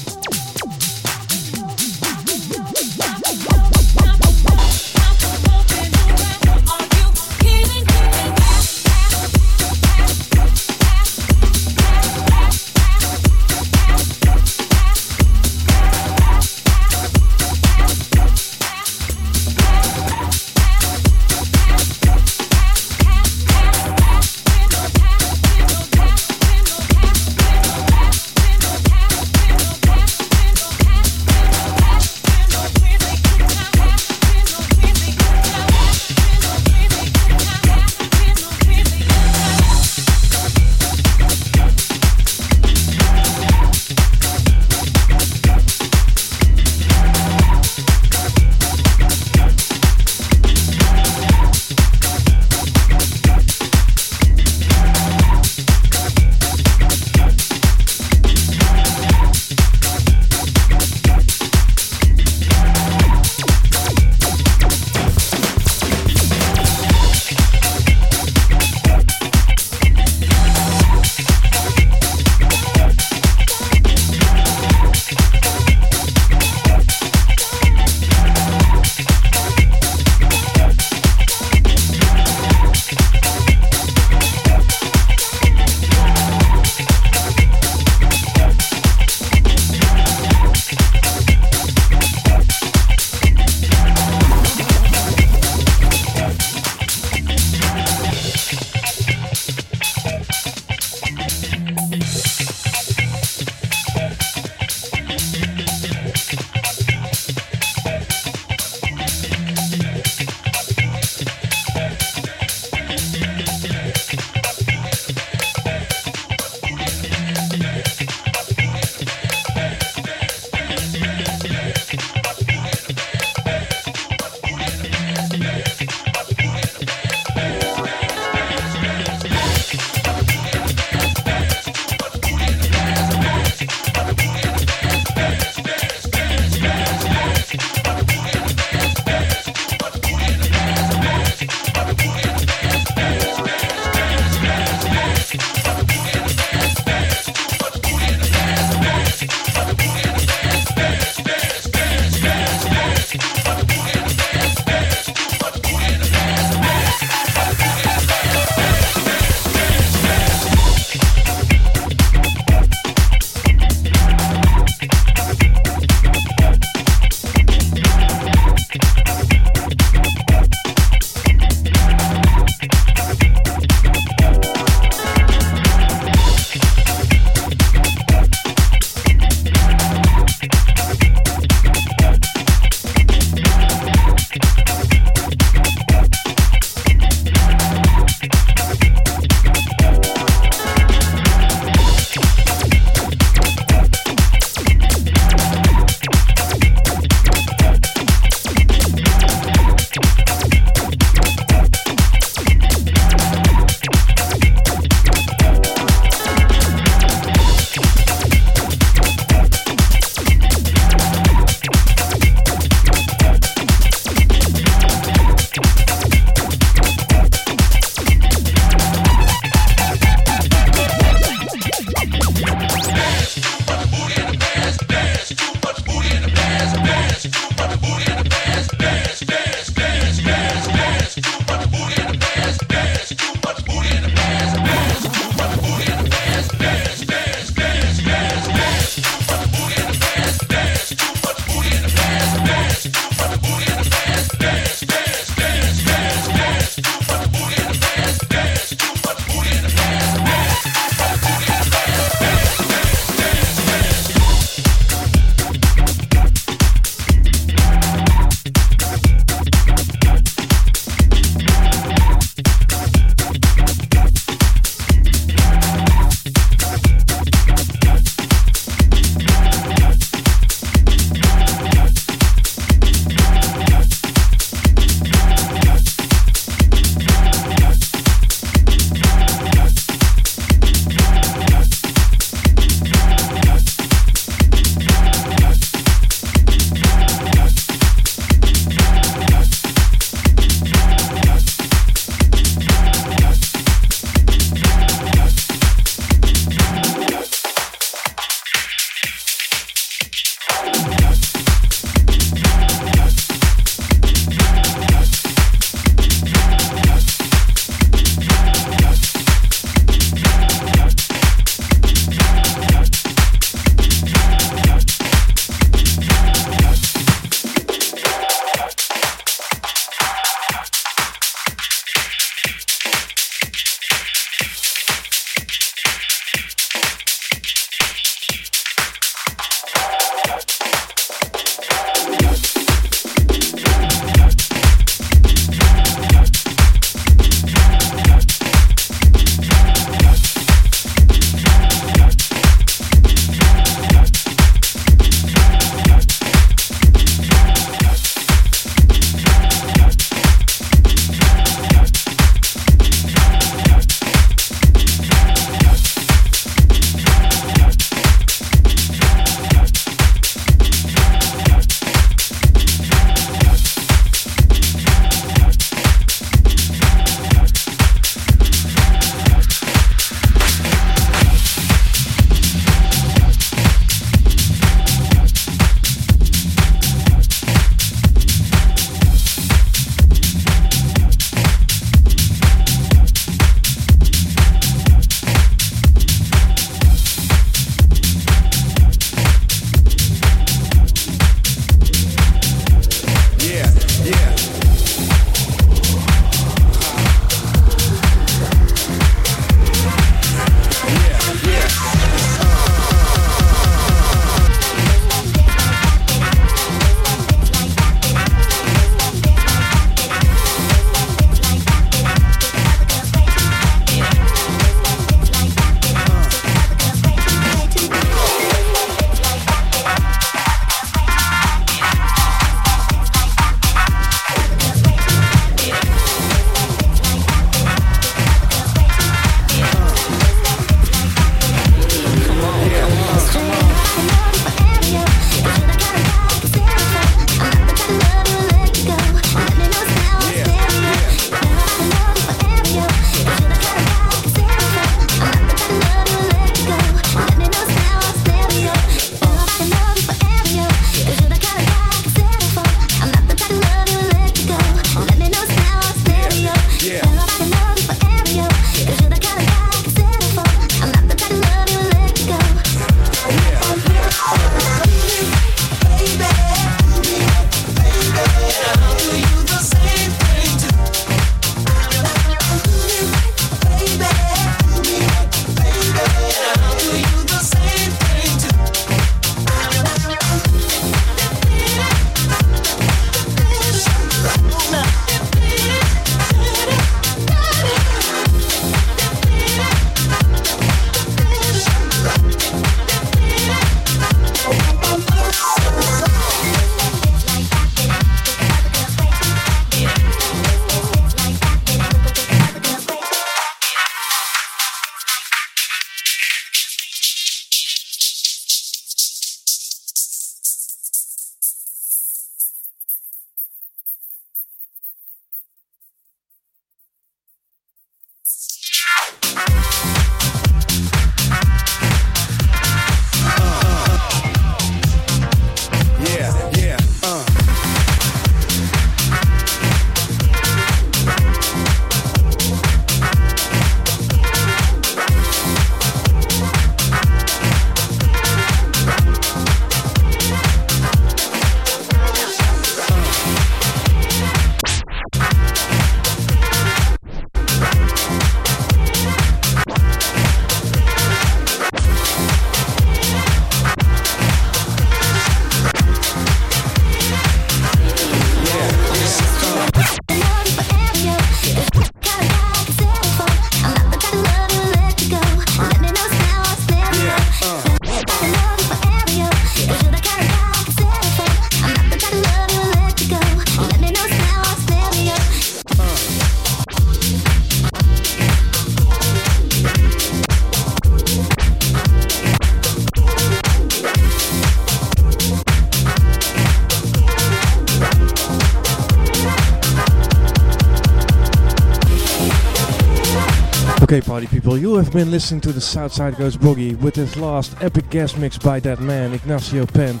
Have 594.88 594.94
been 594.94 595.10
listening 595.10 595.38
to 595.38 595.52
the 595.52 595.60
Southside 595.60 596.16
Goes 596.16 596.34
Boogie 596.34 596.74
with 596.80 596.94
this 596.94 597.14
last 597.14 597.54
epic 597.60 597.90
guest 597.90 598.16
mix 598.16 598.38
by 598.38 598.58
that 598.60 598.80
man, 598.80 599.12
Ignacio 599.12 599.66
Penn. 599.66 600.00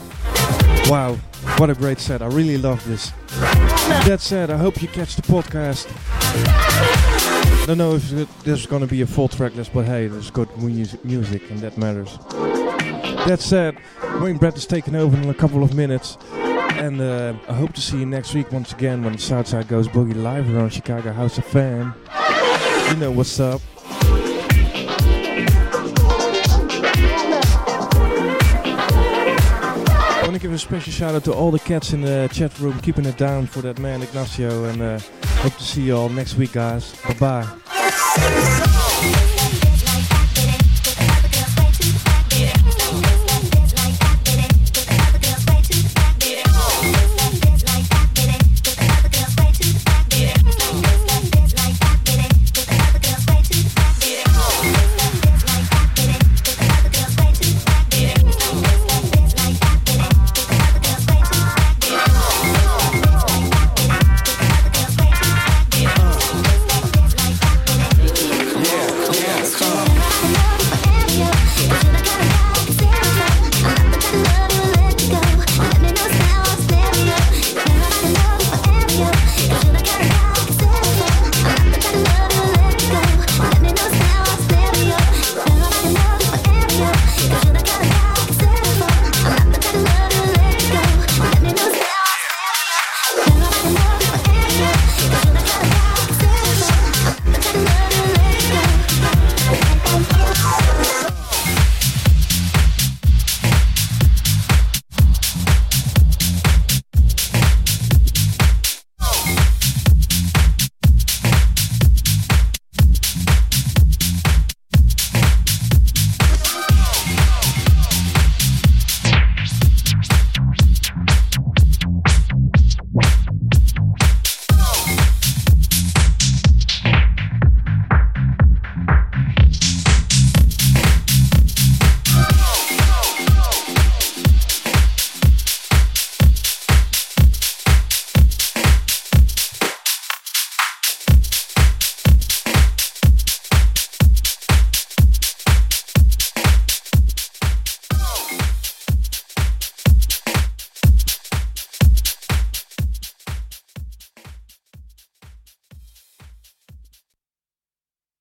Wow, 0.86 1.16
what 1.58 1.68
a 1.68 1.74
great 1.74 1.98
set. 1.98 2.22
I 2.22 2.26
really 2.28 2.56
love 2.56 2.82
this. 2.88 3.10
That 4.06 4.20
said, 4.20 4.48
I 4.50 4.56
hope 4.56 4.80
you 4.80 4.88
catch 4.88 5.14
the 5.14 5.20
podcast. 5.20 5.86
Don't 7.66 7.76
know 7.76 7.96
if 7.96 8.42
there's 8.44 8.64
gonna 8.64 8.86
be 8.86 9.02
a 9.02 9.06
full 9.06 9.28
track 9.28 9.54
list, 9.56 9.74
but 9.74 9.84
hey, 9.84 10.06
there's 10.06 10.30
good 10.30 10.48
mu- 10.56 10.86
music 11.04 11.50
and 11.50 11.58
that 11.58 11.76
matters. 11.76 12.16
That 13.26 13.40
said, 13.40 13.76
Wayne 14.22 14.38
Brett 14.38 14.56
is 14.56 14.64
taking 14.64 14.94
over 14.94 15.14
in 15.18 15.28
a 15.28 15.34
couple 15.34 15.62
of 15.62 15.74
minutes. 15.74 16.16
And 16.32 17.02
uh, 17.02 17.34
I 17.46 17.52
hope 17.52 17.74
to 17.74 17.82
see 17.82 17.98
you 17.98 18.06
next 18.06 18.32
week 18.32 18.50
once 18.52 18.72
again 18.72 19.04
when 19.04 19.18
Southside 19.18 19.68
Goes 19.68 19.86
Boogie 19.86 20.16
live 20.16 20.48
around 20.54 20.70
Chicago 20.70 21.12
House 21.12 21.36
of 21.36 21.44
Fame. 21.44 21.92
You 22.88 22.96
know 22.96 23.10
what's 23.10 23.38
up. 23.38 23.60
Special 30.68 30.92
shout 30.92 31.14
out 31.14 31.24
to 31.24 31.32
all 31.32 31.50
the 31.50 31.58
cats 31.58 31.94
in 31.94 32.02
the 32.02 32.28
chat 32.30 32.60
room 32.60 32.78
keeping 32.80 33.06
it 33.06 33.16
down 33.16 33.46
for 33.46 33.62
that 33.62 33.78
man 33.78 34.02
Ignacio 34.02 34.64
and 34.64 34.82
uh, 34.82 34.98
hope 35.40 35.56
to 35.56 35.64
see 35.64 35.80
you 35.80 35.96
all 35.96 36.10
next 36.10 36.34
week 36.34 36.52
guys. 36.52 36.94
Bye 37.18 37.44
bye. 39.24 39.34